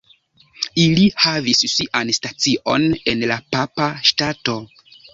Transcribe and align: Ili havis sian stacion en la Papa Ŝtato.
Ili 0.83 1.03
havis 1.25 1.61
sian 1.75 2.13
stacion 2.21 2.89
en 3.15 3.25
la 3.35 3.41
Papa 3.57 3.93
Ŝtato. 4.13 4.61